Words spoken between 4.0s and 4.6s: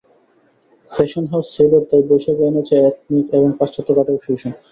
Fusion.